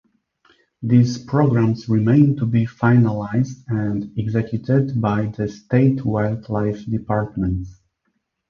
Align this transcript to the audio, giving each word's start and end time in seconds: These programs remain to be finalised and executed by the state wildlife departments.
These 0.81 1.19
programs 1.25 1.87
remain 1.87 2.35
to 2.37 2.47
be 2.47 2.65
finalised 2.65 3.63
and 3.67 4.11
executed 4.17 4.99
by 4.99 5.27
the 5.27 5.47
state 5.47 6.03
wildlife 6.03 6.83
departments. 6.87 7.79